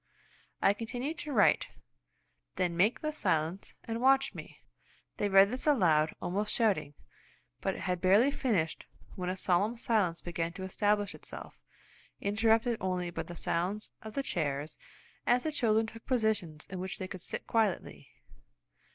I 0.63 0.73
continued 0.73 1.19
to 1.19 1.31
write; 1.31 1.67
"Then 2.55 2.75
make 2.75 3.01
the 3.01 3.11
silence, 3.11 3.75
and 3.83 4.01
watch 4.01 4.33
me." 4.33 4.61
They 5.17 5.29
read 5.29 5.51
this 5.51 5.67
aloud, 5.67 6.15
almost 6.19 6.51
shouting, 6.51 6.95
but 7.59 7.75
had 7.81 8.01
barely 8.01 8.31
finished 8.31 8.87
when 9.15 9.29
a 9.29 9.37
solemn 9.37 9.77
silence 9.77 10.19
began 10.19 10.53
to 10.53 10.63
establish 10.63 11.13
itself, 11.13 11.61
interrupted 12.19 12.77
only 12.81 13.11
by 13.11 13.21
the 13.21 13.35
sounds 13.35 13.91
of 14.01 14.15
the 14.15 14.23
chairs 14.23 14.79
as 15.27 15.43
the 15.43 15.51
children 15.51 15.85
took 15.85 16.07
positions 16.07 16.65
in 16.71 16.79
which 16.79 16.97
they 16.97 17.07
could 17.07 17.21
sit 17.21 17.45
quietly. 17.45 18.09